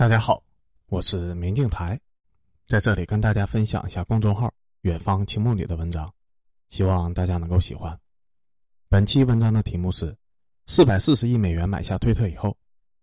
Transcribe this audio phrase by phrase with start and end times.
[0.00, 0.42] 大家好，
[0.86, 2.00] 我是明镜台，
[2.66, 4.50] 在这里跟大家分享一下公众号
[4.80, 6.10] “远方青木”里的文章，
[6.70, 8.00] 希望大家能够喜欢。
[8.88, 10.16] 本期文章的题目是：
[10.66, 12.56] 四百四十亿美元买下推特以后，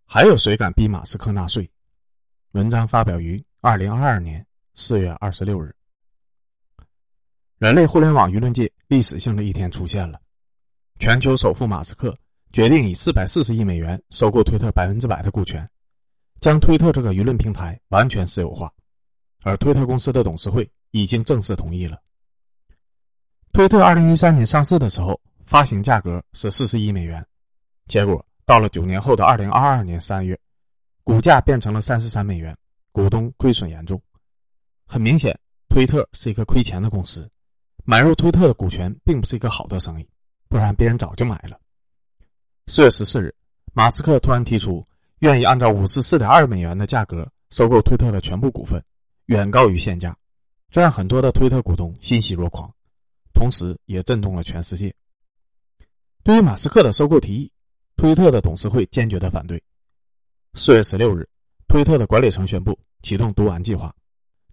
[0.06, 1.70] 还有谁敢逼马斯克纳税？
[2.50, 4.44] 文章发表于二零二二年
[4.74, 5.72] 四月二十六日。
[7.58, 10.20] 人类互联网舆论界历史性的一天出现了，
[10.98, 12.18] 全球首富马斯克
[12.52, 15.64] 决定以四百四十亿美元收购推特百分之百的股权。
[16.40, 18.72] 将推特这个舆论平台完全私有化，
[19.42, 22.00] 而推特公司的董事会已经正式同意了。
[23.52, 27.26] 推特二零一三年上市的时候，发行价格是四十亿美元，
[27.86, 30.38] 结果到了九年后的二零二二年三月，
[31.02, 32.56] 股价变成了三十三美元，
[32.92, 34.00] 股东亏损严重。
[34.86, 35.36] 很明显，
[35.68, 37.28] 推特是一个亏钱的公司，
[37.84, 40.08] 买入推特的股权并不是一个好的生意，
[40.48, 41.58] 不然别人早就买了。
[42.68, 43.34] 四月十四日，
[43.72, 44.86] 马斯克突然提出。
[45.20, 48.82] 愿意按照五十四点二美元的价格收购推特的全部股份，
[49.26, 50.16] 远高于现价，
[50.70, 52.72] 这让很多的推特股东欣喜若狂，
[53.34, 54.94] 同时也震动了全世界。
[56.22, 57.52] 对于马斯克的收购提议，
[57.96, 59.60] 推特的董事会坚决的反对。
[60.54, 61.28] 四月十六日，
[61.66, 63.94] 推特的管理层宣布启动“毒丸计划”，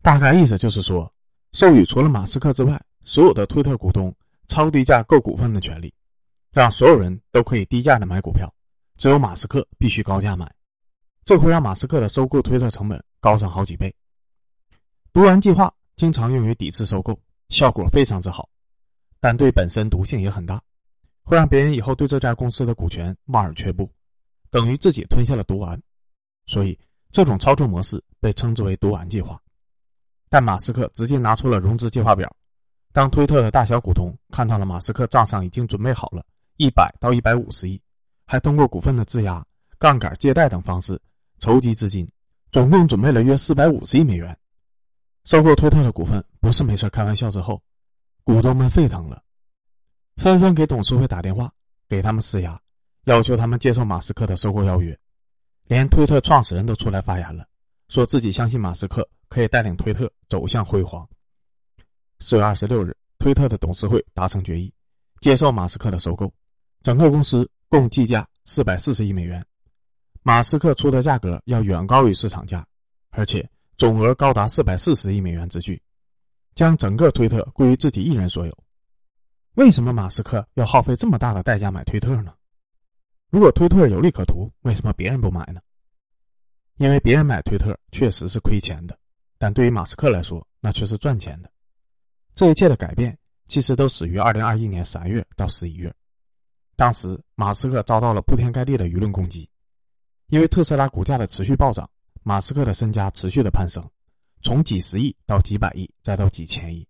[0.02, 1.12] 大概意思就是说，
[1.52, 4.16] 授予除了马斯克之外所有的推特股东
[4.48, 5.94] 超低价购股份的权利，
[6.52, 8.52] 让所有人都可以低价的买股票。
[8.98, 10.50] 只有马斯克必须高价买，
[11.26, 13.94] 这会让马斯克的收购推特成本高上好几倍。
[15.12, 18.50] 毒丸计划经常用于抵制收购，效果非常之好，
[19.20, 20.62] 但对本身毒性也很大，
[21.24, 23.90] 会让别人以后对这家公司的股权望而却步，
[24.50, 25.82] 等于自己吞下了毒丸。
[26.46, 26.78] 所以
[27.12, 29.42] 这种操作模式被称之为毒丸计划。
[30.30, 32.34] 但马斯克直接拿出了融资计划表，
[32.92, 36.26] 当推特的大小股东看到了马斯克账上已经准备好了
[36.58, 37.82] 一百到一百五十亿。
[38.26, 39.46] 还通过股份的质押、
[39.78, 41.00] 杠杆借贷等方式
[41.40, 42.10] 筹集资金，
[42.52, 44.36] 总共准备了约四百五十亿美元
[45.26, 47.30] 收购推特的股份，不是没事开玩笑。
[47.32, 47.62] 之后，
[48.24, 49.24] 股东们沸腾了，
[50.18, 51.52] 纷纷给董事会打电话，
[51.88, 52.60] 给他们施压，
[53.06, 54.98] 要求他们接受马斯克的收购邀约。
[55.66, 57.48] 连推特创始人都出来发言了，
[57.90, 61.08] 说自己相信马斯克可以带领推特走向辉煌。
[62.20, 64.72] 四月二十六日，推特的董事会达成决议，
[65.22, 66.32] 接受马斯克的收购，
[66.82, 67.50] 整个公司。
[67.70, 69.46] 共计价四百四十亿美元，
[70.24, 72.66] 马斯克出的价格要远高于市场价，
[73.10, 75.82] 而且总额高达四百四十亿美元之巨，
[76.54, 78.58] 将整个推特归于自己一人所有。
[79.56, 82.34] 为什么马斯克要耗费这么大的代价买推特呢？
[83.30, 85.60] 如果推特有利可图，为什么别人不买呢？
[86.78, 88.98] 因为别人买推特确实是亏钱的，
[89.38, 91.50] 但对于马斯克来说，那却是赚钱的。
[92.34, 95.94] 这一切的改变其实都始于二零二一年三月到十一月。
[96.76, 99.50] 当时，马斯克遭到了铺天盖地的舆论攻击，
[100.28, 101.90] 因为特斯拉股价的持续暴涨，
[102.24, 103.90] 马斯克的身家持续的攀升，
[104.42, 106.86] 从几十亿到几百亿，再到几千亿。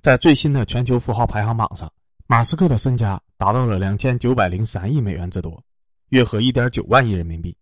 [0.00, 1.92] 在最新的全球富豪排行榜上，
[2.26, 5.64] 马斯克的身家达到了两千九百零三亿美元之多，
[6.10, 7.56] 约合一点九万亿人民币，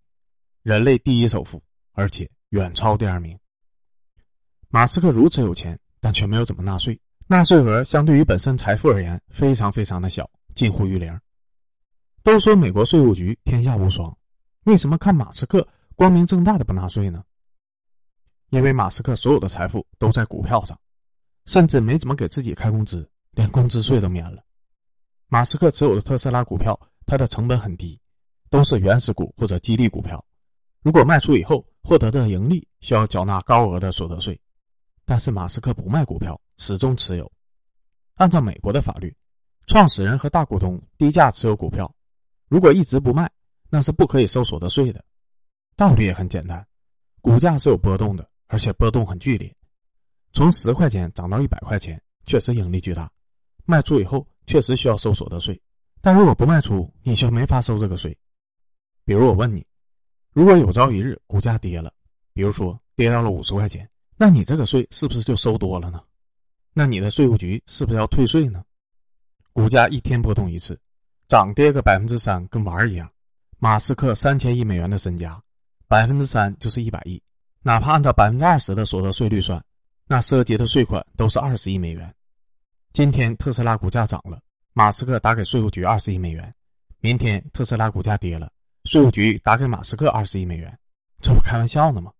[0.62, 1.62] 人类第一首富，
[1.94, 3.38] 而且远超第二名。
[4.68, 11.18] 马斯克如此有钱，但却没有怎么纳税，纳税额相对于本身财富而言，非常非常的小，近乎于零。
[12.22, 14.14] 都说美国税务局天下无双，
[14.64, 15.66] 为什么看马斯克
[15.96, 17.24] 光明正大的不纳税呢？
[18.50, 20.78] 因为马斯克所有的财富都在股票上，
[21.46, 24.42] 甚至没怎么给自己开工资，连工资税都免了。
[25.28, 27.98] 马斯克持有的特斯拉股票，它的成本很低，
[28.50, 30.22] 都是原始股或者激励股票。
[30.82, 34.38] 如果卖出以后获得的盈利，需要缴纳高额的所得税。
[35.06, 37.30] 但是马斯克不卖股票，始终持有。
[38.16, 39.16] 按照美国的法律，
[39.66, 41.92] 创始人和大股东低价持有股票。
[42.50, 43.30] 如果一直不卖，
[43.68, 45.02] 那是不可以收所得税的。
[45.76, 46.66] 道理也很简单，
[47.20, 49.54] 股价是有波动的，而且波动很剧烈，
[50.32, 53.08] 从十块钱涨到一百块钱，确实盈利巨大。
[53.66, 55.58] 卖出以后确实需要收所得税，
[56.00, 58.18] 但如果不卖出，你就没法收这个税。
[59.04, 59.64] 比如我问你，
[60.32, 61.94] 如果有朝一日股价跌了，
[62.32, 66.02] 比如说跌到了五十块钱，那你这个税是不是就收多了呢？
[66.72, 68.64] 那你的税务局是不是要退税呢？
[69.52, 70.76] 股价一天波动一次。
[71.30, 73.08] 涨跌个百分之三，跟玩儿一样。
[73.60, 75.40] 马斯克三千亿美元的身家，
[75.86, 77.22] 百分之三就是一百亿。
[77.62, 79.64] 哪怕按照百分之二十的所得税率算，
[80.08, 82.12] 那涉及的税款都是二十亿美元。
[82.92, 84.40] 今天特斯拉股价涨了，
[84.72, 86.44] 马斯克打给税务局二十亿美元；
[86.98, 88.50] 明天特斯拉股价跌了，
[88.86, 90.76] 税务局打给马斯克二十亿美元。
[91.22, 92.10] 这不开玩笑呢吗？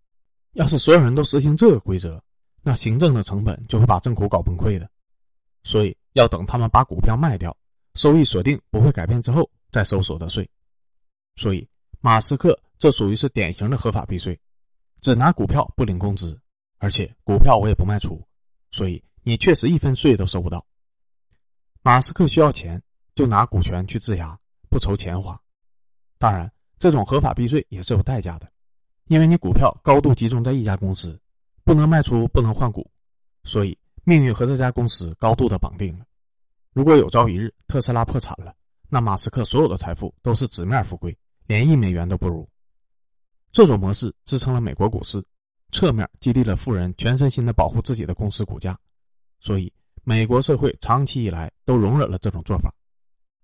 [0.53, 2.23] 要是所有人都实行这个规则，
[2.63, 4.89] 那行政的成本就会把政府搞崩溃的。
[5.65, 7.57] 所以要等他们把股票卖掉。
[7.95, 10.49] 收益锁定不会改变之后再收所得税，
[11.37, 11.69] 所以
[12.01, 14.39] 马斯克这属于是典型的合法避税。
[15.01, 16.39] 只拿股票不领工资，
[16.77, 18.23] 而且股票我也不卖出，
[18.71, 20.63] 所以你确实一分税都收不到。
[21.81, 22.83] 马斯克需要钱，
[23.15, 24.39] 就拿股权去质押，
[24.69, 25.41] 不愁钱花。
[26.19, 28.47] 当然，这种合法避税也是有代价的，
[29.07, 31.19] 因为你股票高度集中在一家公司，
[31.65, 32.87] 不能卖出，不能换股，
[33.45, 36.05] 所以命运和这家公司高度的绑定了。
[36.73, 38.55] 如果有朝一日特斯拉破产了，
[38.89, 42.49] 那马斯克所有的财富都是纸面富贵，连一美元都不如。
[43.51, 45.21] 这种模式支撑了美国股市，
[45.73, 48.79] 侧面激励了富人全身心的保护自己的公司股价，
[49.41, 49.73] 所以
[50.05, 52.73] 美国社会长期以来都容忍了这种做法。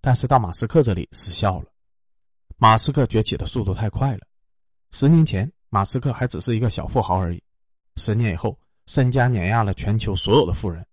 [0.00, 1.66] 但是到马斯克这里失效了，
[2.58, 4.20] 马斯克崛起的速度太快了。
[4.92, 7.42] 十年前，马斯克还只是一个小富豪而已，
[7.96, 8.56] 十年以后，
[8.86, 10.86] 身家碾压了全球所有的富人。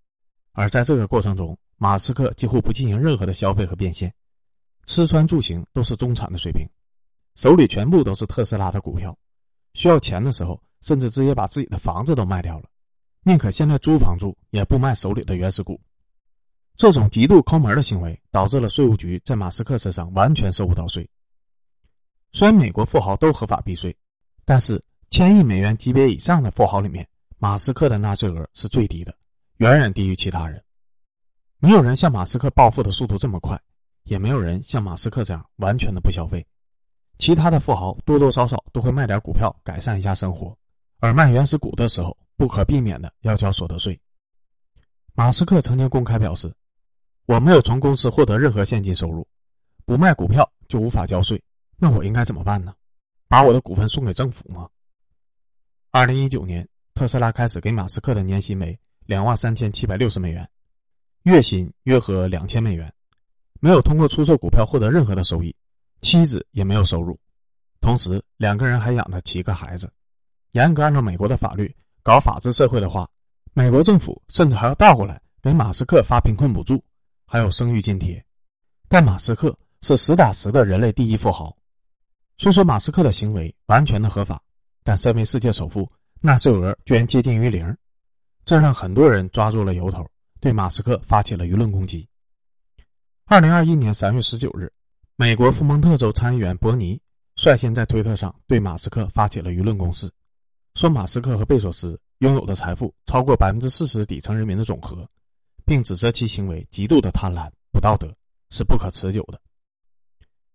[0.53, 4.09] 而在这个过程中，马斯克几乎不进行任何的消费和变现，
[4.85, 6.65] 吃穿住行都是中产的水平。
[7.35, 9.13] 手里全部都是特斯拉的股票，
[9.73, 12.69] 需要钱的时候，甚至直接把自己的房子都卖掉了，
[13.23, 15.77] 宁可现在租房住，也不卖手里的原始股。
[16.77, 21.05] 这种极度抠门的行为，导致了税务局在马斯克身上完全收不到税。
[22.31, 23.93] 虽然美国富豪都合法避税，
[24.45, 27.05] 但是千亿美元级别以上的富豪里面，
[27.39, 29.13] 马斯克的纳税额是最低的，
[29.57, 30.62] 远远低于其他人。
[31.63, 33.57] 没有人像马斯克暴富的速度这么快，
[34.03, 36.45] 也没有人像马斯克这样完全的不消费。
[37.17, 40.53] 其他的富豪多多少少都会卖点股票改善一下生活，
[40.99, 43.97] 而卖原始股的时候不可避免的要交所得税。
[45.13, 46.53] 马斯克曾经公开表示
[47.27, 49.25] ：“我没有从公司获得任何现金收入，
[49.85, 51.41] 不卖股票就无法交税。
[51.77, 52.73] 那我应该怎么办呢？
[53.29, 54.67] 把我的股份送给政府吗？”
[55.91, 60.45] 二零一九年，特斯拉开始给马斯克的年薪为两万三千七百六十美元，
[61.23, 62.91] 月薪约合两千美元，
[63.61, 65.55] 没有通过出售股票获得任何的收益。
[66.01, 67.17] 妻子也没有收入，
[67.79, 69.89] 同时两个人还养着七个孩子。
[70.51, 71.73] 严格按照美国的法律，
[72.03, 73.09] 搞法治社会的话，
[73.53, 76.83] 美国政府甚至还要倒过来给马斯克发贫困补助，
[77.25, 78.21] 还有生育津贴。
[78.89, 81.55] 但马斯克是实打实的人类第一富豪。
[82.37, 84.41] 虽说马斯克的行为完全的合法，
[84.83, 87.75] 但身为世界首富，纳税额居然接近于零，
[88.43, 90.05] 这让很多人抓住了由头，
[90.43, 92.05] 对马斯克发起了舆论攻击。
[93.23, 94.69] 二零二一年三月十九日。
[95.15, 97.01] 美国福蒙特州参议员伯尼
[97.37, 100.11] 率先在推特上对马斯克发起了舆论攻势，
[100.75, 105.09] 说马斯克和贝索斯拥有的财富超过百分之四十底层人民的总和，
[105.63, 108.13] 并指责其行为极度的贪婪、不道德，
[108.49, 109.39] 是不可持久的。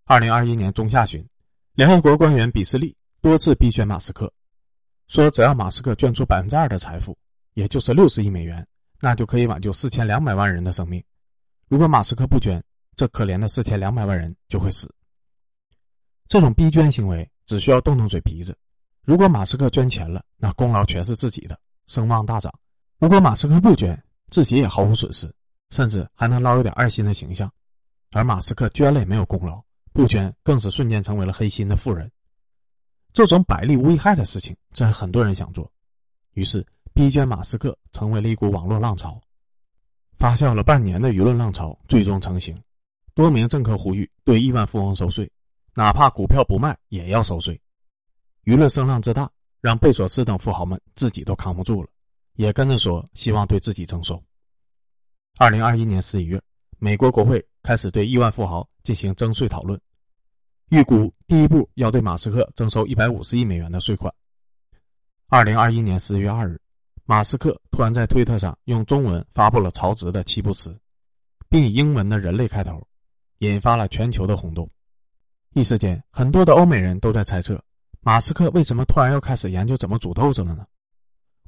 [0.05, 1.27] 二零二一年中下旬，
[1.73, 4.31] 联合国官员比斯利多次逼捐马斯克，
[5.07, 7.17] 说只要马斯克捐出百分之二的财富，
[7.55, 8.67] 也就是六十亿美元，
[9.01, 11.03] 那就可以挽救四千两百万人的生命。
[11.69, 12.63] 如果马斯克不捐，
[12.97, 14.93] 这可怜的四千两百万人就会死。
[16.29, 18.57] 这种逼捐行为只需要动动嘴皮子。
[19.03, 22.53] 如果马斯克捐钱了，那功劳全是自己的，声望大涨；
[22.99, 23.99] 如果马斯克不捐，
[24.29, 25.33] 自己也毫无损失，
[25.71, 27.51] 甚至还能捞一点爱心的形象。
[28.13, 29.63] 而马斯克捐了也没有功劳，
[29.93, 32.11] 不捐更是瞬间成为了黑心的富人。
[33.13, 35.71] 这种百利无一害的事情，自然很多人想做，
[36.35, 36.67] 于是
[36.99, 39.21] 逼捐马斯克成为了一股网络浪潮，
[40.17, 42.53] 发酵了半年的舆论浪潮最终成型。
[43.15, 45.31] 多名政客呼吁对亿万富翁收税，
[45.75, 47.55] 哪怕股票不卖也要收税。
[48.47, 49.31] 舆论声浪之大，
[49.61, 51.89] 让贝索斯等富豪们自己都扛不住了，
[52.35, 54.21] 也跟着说希望对自己征收。
[55.39, 56.43] 二零二一年十一月，
[56.81, 59.81] 美国国会开始对亿万富豪进行征税讨论，
[60.71, 64.13] 预估第一步要对马斯克征收一百五十亿美元的税款。
[65.29, 66.61] 二零二一年十月二日，
[67.11, 70.79] 马斯克突然在推特上用中文发布了曹植的七步诗，
[71.49, 72.87] 并以英文的“人类”开头。
[73.39, 74.69] 引发了全球的轰动，
[75.55, 77.65] 一时间，很多的欧美人都在猜测，
[78.03, 80.67] 马斯克为什么突然要开始研究怎么煮豆子了呢？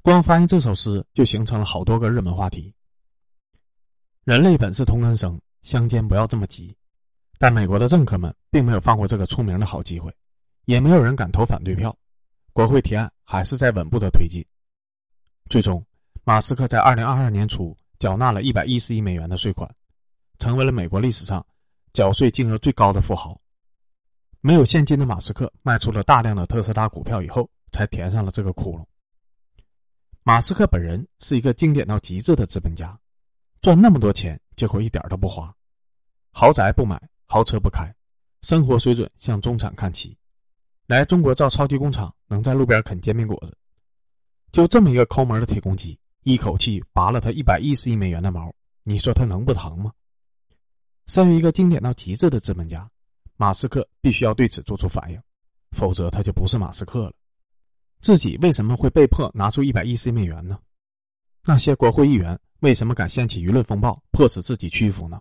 [0.00, 2.74] 光翻译这首诗就形成了好多个热门话题。
[4.24, 6.74] 人类本是同根生，相煎不要这么急。
[7.38, 10.10] 但美国的政客们并没有放过这个出名的好机会，
[10.64, 11.94] 也没有人敢投反对票，
[12.54, 14.42] 国会提案还是在稳步的推进。
[15.50, 15.84] 最终，
[16.22, 19.68] 马斯克在二零二二年初缴纳了一百一十亿美元的税款，
[20.38, 21.44] 成为了美国历史上。
[21.92, 23.36] 缴税金额最高的富豪，
[24.40, 28.84] 没有现金的马斯克卖出了大量的特斯拉股票以后，才填上了这个窟窿。
[30.22, 32.96] 马斯克本人是一个经典到极致的资本家，
[33.60, 35.52] 赚那么多钱，结果一点都不花，
[36.30, 37.92] 豪宅不买，豪车不开，
[38.42, 40.16] 生活水准向中产看齐。
[40.86, 43.58] 来中国造超级工厂，能在路边啃煎饼果子。
[44.52, 48.52] 就这么一个抠门的铁公鸡，一口气拔了他一百一十亿美元的毛，
[48.82, 49.92] 你说他能不疼吗？
[51.06, 52.88] 身为一个经典到极致的资本家，
[53.36, 55.20] 马斯克必须要对此做出反应，
[55.70, 57.12] 否则他就不是马斯克了。
[58.00, 60.58] 自己为什么会被迫拿出一百一十亿美元呢？
[61.44, 65.20] 那些国会议员为什么敢掀起舆论风暴，迫使自己屈服呢？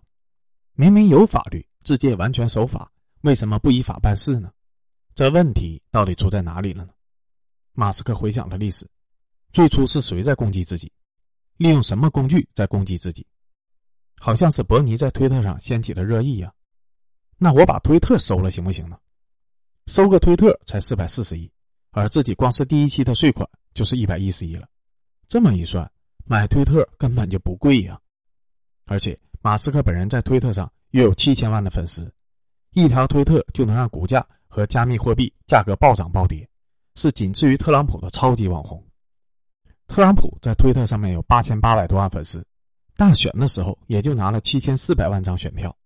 [0.74, 2.90] 明明有法律，自己也完全守法，
[3.22, 4.50] 为什么不依法办事呢？
[5.14, 6.92] 这问题到底出在哪里了呢？
[7.72, 8.88] 马斯克回想了历史，
[9.52, 10.90] 最初是谁在攻击自己？
[11.56, 13.26] 利用什么工具在攻击自己？
[14.16, 16.52] 好像是伯尼在推特上掀起了热议呀。
[17.36, 18.96] 那我把推特收了行不行呢？
[19.86, 21.50] 收个推特才四百四十亿，
[21.90, 24.68] 而自己光是第一期的税款就是一百一十亿了。
[25.26, 25.90] 这么一算，
[26.24, 28.00] 买推特根本就不贵呀。
[28.86, 32.12] 而且马斯克本人在推特上约有七千万的粉丝，
[32.72, 36.48] 一条推特就能让股价和加密货币价格暴涨暴跌，
[36.94, 38.84] 是仅次于特朗普的超级网红。
[39.90, 42.46] 特朗普在推特上面有八千八百多万粉丝，
[42.94, 45.76] 大选的时候也就拿了七千四百万张选票。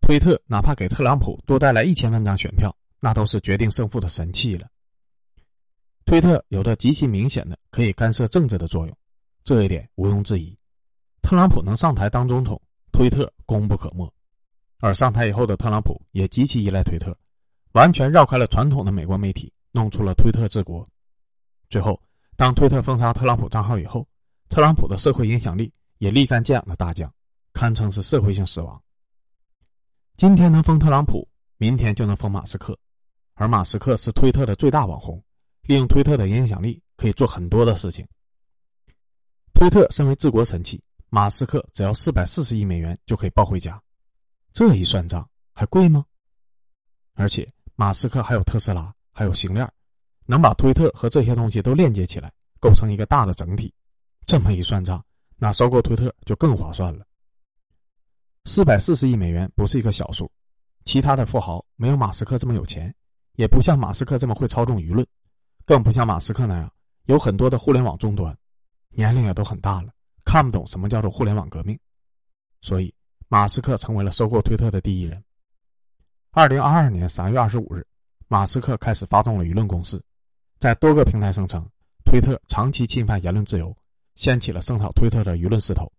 [0.00, 4.66] 推特哪怕给特朗普多带来一千万张选票，那都是决定胜负的神器了。
[6.04, 8.96] 推特有着极其明显的可以干涉政治的作用，
[9.44, 10.58] 这一点毋庸置疑。
[11.22, 12.60] 特朗普能上台当总统，
[12.90, 14.12] 推特功不可没。
[14.80, 17.16] 而上台以后的特朗普也极其依赖推特，
[17.74, 20.84] 完全绕开了传统的美国媒体，弄出了推特治国。
[21.68, 21.96] 最后，
[22.40, 24.08] 当推特封杀特朗普账号以后，
[24.48, 27.12] 特朗普的社会影响力也立竿见影的大降，
[27.52, 28.82] 堪称是社会性死亡。
[30.16, 31.28] 今天能封特朗普，
[31.58, 32.74] 明天就能封马斯克，
[33.34, 35.22] 而马斯克是推特的最大网红，
[35.64, 38.08] 利用推特的影响力可以做很多的事情。
[39.52, 43.78] 推特身为治国神器，马斯克只要四百四十亿美元就可以抱回家，
[44.54, 46.06] 这一算账还贵吗？
[47.16, 49.70] 而且马斯克还有特斯拉，还有星链，
[50.30, 53.74] 能把推特和这些东西都链接起来，构成一个大的整体。
[54.26, 55.04] 这么一算账，
[55.36, 57.04] 那收购推特就更划算了。
[58.44, 60.30] 四百四十亿美元不是一个小数，
[60.84, 62.94] 其他的富豪没有马斯克这么有钱，
[63.34, 65.04] 也不像马斯克这么会操纵舆论，
[65.66, 66.72] 更不像马斯克那样
[67.06, 68.32] 有很多的互联网终端，
[68.90, 69.92] 年龄也都很大了，
[70.24, 71.76] 看不懂什么叫做互联网革命，
[72.60, 72.94] 所以
[73.26, 75.20] 马斯克成为了收购推特的第一人。
[76.30, 77.84] 二零二二年三月二十五日，
[78.28, 80.00] 马斯克开始发动了舆论攻势，
[80.60, 81.66] 在多个平台声称
[82.04, 83.74] 推特长期侵犯言论自由，
[84.14, 85.90] 掀起了声讨推特的舆论势头。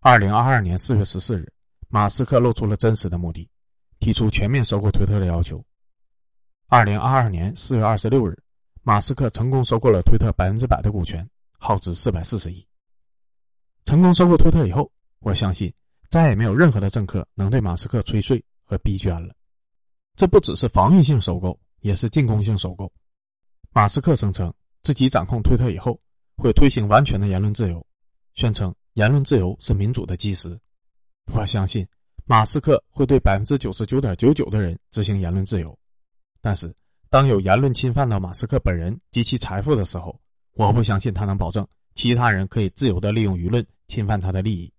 [0.00, 1.52] 二零二二年四月十四日，
[1.88, 3.46] 马斯克露出了真实的目的，
[4.00, 5.62] 提出全面收购推特的要求。
[6.68, 8.34] 二零二二年四月二十六日，
[8.82, 11.28] 马斯克成功收购了推特百分之百的股权，
[11.58, 12.66] 耗资四百四十亿。
[13.84, 15.70] 成功收购推特以后，我相信
[16.08, 19.34] 再也没有任何的政客能对马斯克催税和逼捐了。
[20.16, 22.90] 这不只是防御性收购，也是进攻性收购。
[23.74, 24.52] 马斯克声称
[24.82, 25.98] 自己掌控推特以后，
[26.36, 27.84] 会推行完全的言论自由，
[28.34, 28.74] 宣称。
[28.94, 30.60] 言论自由是民主的基石，
[31.32, 31.86] 我相信
[32.26, 35.74] 马斯克会对百分之九十九点九九的人执行言论自由。
[36.42, 36.70] 但是，
[37.08, 40.20] 当有言论侵犯到马斯克本人及其财富的时候，
[40.52, 44.70] 我不相信他能保证其他人可以自由的利用舆论侵犯他的利益。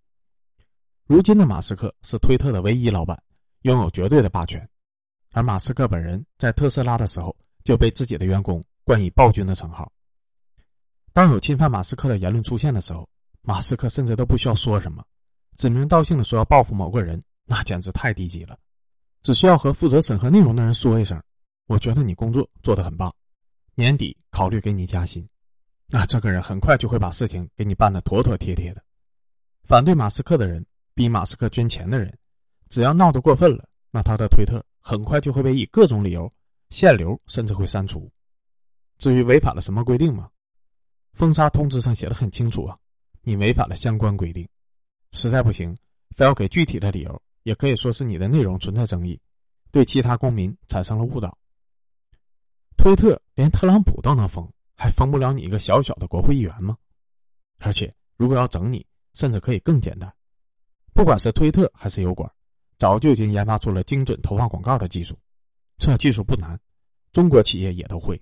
[1.08, 3.20] 如今的马斯克是推特的唯一老板，
[3.64, 4.70] 拥有绝对的霸权，
[5.32, 9.92] 而马斯克本人在特斯拉的时候就被自己的员工冠以暴君的称号。
[11.14, 13.08] 当有侵犯马斯克的言论出现的时候，
[13.42, 15.04] 马斯克甚至都不需要说什么，
[15.58, 18.58] 指名道姓的说要报复某个人，那简直太低级了。
[19.22, 21.22] 只需要和负责审核内容的人说一声
[21.68, 23.14] ：“我觉得你工作做得很棒，
[23.76, 25.28] 年底考虑给你加薪。”
[25.88, 28.84] 那这个人很快就会把事情给你办得妥妥帖帖的。
[29.64, 32.18] 反对马斯克的人，逼马斯克捐钱的人，
[32.70, 36.32] 只要闹得过分了，那他的推特很快就会被以各种理由
[36.72, 38.12] 限流，甚至会删除。
[38.98, 40.30] 至于违反了什么规定吗？
[41.14, 42.78] 封杀通知上写的很清楚啊。
[43.22, 44.46] 你违反了相关规定，
[45.14, 45.74] 实在不行，
[46.16, 49.18] 非要给具体的理由，也可以说是你的内容存在争议，
[49.72, 51.38] 对其他公民产生了误导。
[52.76, 54.46] 推特连特朗普都能封，
[54.76, 56.78] 还封不了你一个小小的国会议员吗？
[57.60, 60.14] 而且，如果要整你，甚至可以更简单。
[60.94, 62.30] 不管是推特还是油管，
[62.78, 65.18] 早就已经研发出了精准投放广告的技术，
[65.78, 66.60] 这技术不难，
[67.14, 68.22] 中国企业也都会。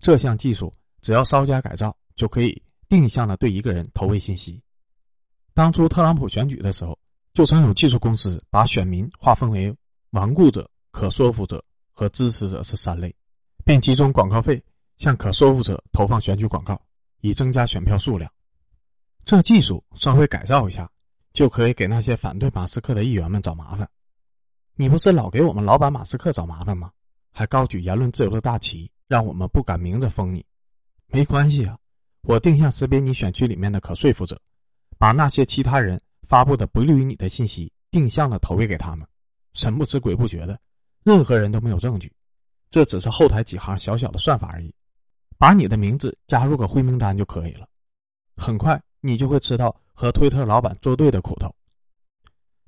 [0.00, 2.60] 这项技术只要稍加改造，就可以。
[2.88, 4.60] 定向的对一个人投喂信息。
[5.54, 6.98] 当初特朗普选举的时候，
[7.32, 9.72] 就曾有技术公司把选民划分为
[10.10, 13.14] 顽固者、可说服者和支持者是三类，
[13.64, 14.60] 并集中广告费
[14.98, 16.82] 向可说服者投放选举广告，
[17.20, 18.28] 以增加选票数量。
[19.24, 20.90] 这技术稍微改造一下，
[21.32, 23.88] 就可以给那些反对马斯克的议员们找麻烦。
[24.74, 26.90] 你不是老给我们老板马斯克找麻烦吗？
[27.30, 30.46] 还高举言论自由的大旗，让我们不敢明着封你。
[31.08, 31.76] 没关系啊。
[32.22, 34.40] 我定向识别你选区里面的可说服者，
[34.98, 39.04] 把那些其他人发布的不利于你的信息定向的投喂给他们，
[39.54, 40.60] 神不知鬼不觉的，
[41.02, 42.12] 任何人都没有证据，
[42.70, 44.72] 这只是后台几行小小的算法而已。
[45.38, 47.66] 把你的名字加入个灰名单就可以了。
[48.36, 51.52] 很快，你就会吃到和推特老板作对的苦头。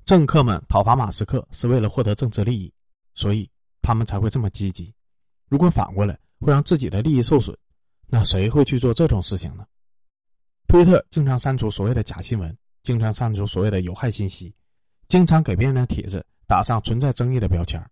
[0.03, 2.73] 政客们讨伐马斯克是为了获得政治利益，
[3.13, 3.47] 所以
[3.83, 4.91] 他们才会这么积极。
[5.47, 7.57] 如果反过来会让自己的利益受损，
[8.07, 9.65] 那谁会去做这种事情呢？
[10.67, 14.53] 推特经常删除所谓的假新闻，经常删除所谓的有害信息，
[15.07, 17.83] 经常给别人的帖子打上存在争议的标签。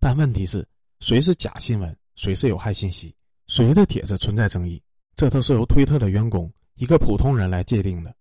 [0.00, 0.66] 但问题是，
[1.00, 3.14] 谁是假新闻，谁是有害信息，
[3.46, 4.82] 谁的帖子存在争议，
[5.14, 8.14] 这都是由推特的员工一个普通人来界定的。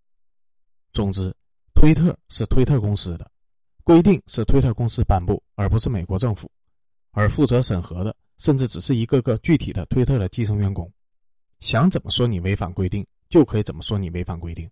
[0.94, 1.36] 总之。
[1.78, 3.30] 推特是推特公司的
[3.84, 6.50] 规定，是推特公司颁布，而不是美国政府。
[7.12, 10.92] 而负责审核的，甚至只是一个个具体的推特的基层员工。
[11.60, 14.70] 想怎么说你违反规定，就可以怎么说你违反规定。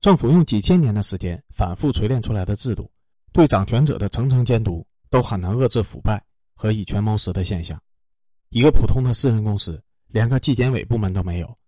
[0.00, 2.90] 政府用几千年的时间反复锤炼出来的制度，
[3.32, 6.24] 对掌权者的层层监督，都很难遏制腐败
[6.54, 7.80] 和以权谋私的现象。
[8.48, 11.58] 一个普通的私人公司，连个纪检委部门都没有，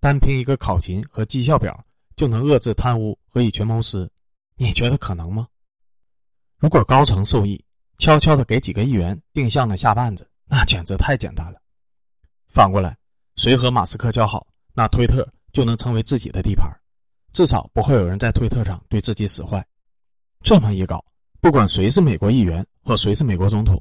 [0.00, 1.84] 单凭一个考勤和绩效表。
[2.16, 4.10] 就能遏制贪污和以权谋私，
[4.56, 5.48] 你觉得可能吗？
[6.58, 7.64] 如果高层受益，
[7.96, 11.62] 悄悄的给几个议员定向的下绊子，那简直太简单了。
[12.48, 12.96] 反过来，
[13.36, 16.68] 谁和马斯克交好，那推特就能成为自己的地盘，
[17.32, 19.64] 至少不会有人在推特上对自己使坏。
[20.40, 21.04] 这么一搞，
[21.40, 23.80] 不管谁是美国议员或谁是美国总统，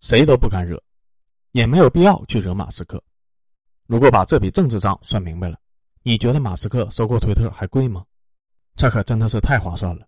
[0.00, 0.80] 谁都不敢惹，
[1.50, 3.02] 也没有必要去惹马斯克。
[3.86, 5.58] 如果把这笔政治账算明白了。
[6.04, 8.02] 你觉得马斯克收购推特还贵吗？
[8.76, 10.06] 这可真的是太划算了。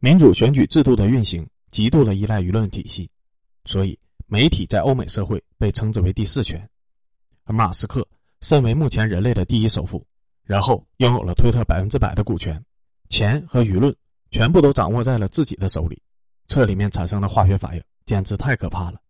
[0.00, 3.08] 民主选举制度的运行极度的依赖舆论体系，
[3.64, 6.68] 所以媒体在欧美社会被称之为第四权。
[7.44, 8.06] 而马斯克
[8.40, 10.04] 身为目前人类的第一首富，
[10.44, 12.62] 然后拥有了推特百分之百的股权，
[13.08, 13.94] 钱和舆论
[14.30, 16.00] 全部都掌握在了自己的手里，
[16.46, 19.00] 这里面产生的化学反应简直太可怕了。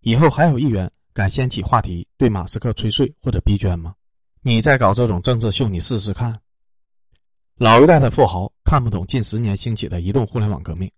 [0.00, 3.94] 以后还有议员敢掀起话题对马斯克催税或者逼捐吗？
[4.42, 6.38] 你再搞这种政治秀，你试试看。
[7.56, 10.90] 老一代的富豪看不懂近十年兴起的移动互联网革命，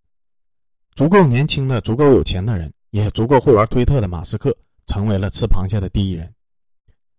[0.94, 6.32] 足够年轻的、足够有钱的人，也足够会玩推特的马斯克，成为了吃螃蟹的第一人。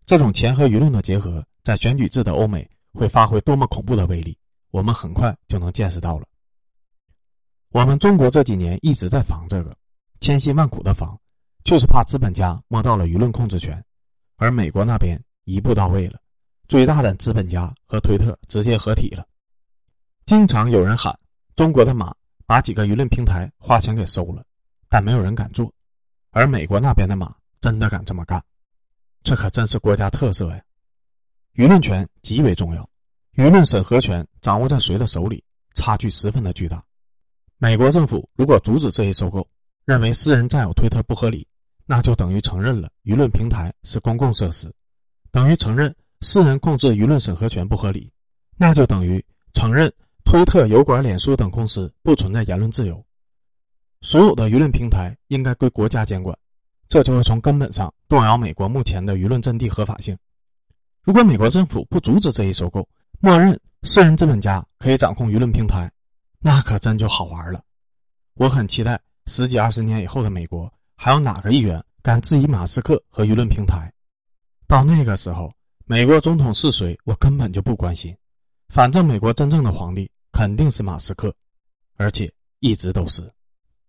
[0.06, 4.38] 这种钱和舆论的结合，在选举制的欧美会发挥多么恐怖的威力，
[4.72, 6.26] 我们很快就能见识到了。
[7.70, 9.76] 我们中国这几年一直在防这个，
[10.20, 11.20] 千辛万苦的防，
[11.64, 13.84] 就是怕资本家摸到了舆论控制权，
[14.38, 15.20] 而美国那边。
[15.50, 16.20] 一步到位了，
[16.68, 19.26] 最大的资本家和推特直接合体了。
[20.26, 21.18] 经常有人喊
[21.56, 22.14] 中国的马
[22.46, 24.44] 把几个舆论平台花钱给收了，
[24.90, 25.72] 但没有人敢做。
[26.32, 28.44] 而美国那边的马真的敢这么干，
[29.24, 30.62] 这可真是国家特色呀！
[31.56, 32.88] 舆论权极为重要，
[33.36, 36.84] 舆论审核权掌握在谁的手里，差距十分的巨大。
[37.58, 39.48] 美国政府如果阻止这一收购，
[39.86, 41.48] 认为私人占有推特不合理，
[41.86, 44.72] 那就等于承认了舆论平台是公共设施。
[45.32, 48.12] 等于承认私人控制舆论审核权不合理，
[48.56, 49.24] 那就等于
[49.54, 49.92] 承认
[50.24, 53.04] 推特、油管、脸书等公司不存在言论自由。
[54.02, 56.38] 所有的舆论平台应该归国家监管，
[56.88, 60.18] 这就会从根本上动摇美国目前的舆论阵地合法性。
[61.04, 62.88] 如果美国政府不阻止这一收购，
[63.20, 65.92] 默认私人资本家可以掌控舆论平台，
[66.40, 67.62] 那可真就好玩了。
[68.36, 73.92] 我很期待十几二十年以后的美国，还有哪个议员敢质疑马斯克和舆论平台？
[74.68, 75.52] 到那个时候，
[75.86, 78.16] 美国总统是谁，我根本就不关心。
[78.70, 81.34] 反正美国真正的皇帝肯定是马斯克，
[81.96, 83.24] 而且一直都是。